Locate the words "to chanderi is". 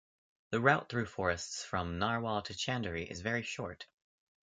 2.45-3.21